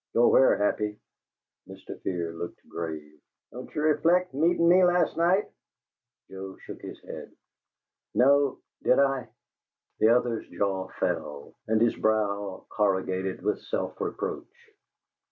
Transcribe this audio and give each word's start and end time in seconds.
"Go 0.15 0.29
where, 0.29 0.57
Happy?" 0.57 0.97
Mr. 1.69 2.01
Fear 2.01 2.33
looked 2.33 2.67
grave. 2.67 3.21
"Don't 3.51 3.69
you 3.75 3.83
rec'lect 3.83 4.33
meetin' 4.33 4.67
me 4.67 4.83
last 4.83 5.15
night?" 5.15 5.47
Louden 6.27 6.57
shook 6.63 6.81
his 6.81 6.99
head. 7.03 7.31
"No. 8.15 8.57
Did 8.81 8.97
I?" 8.97 9.29
The 9.99 10.07
other's 10.07 10.49
jaw 10.49 10.87
fell 10.99 11.53
and 11.67 11.79
his 11.79 11.95
brow 11.95 12.65
corrugated 12.71 13.43
with 13.43 13.61
self 13.61 14.01
reproach. 14.01 14.49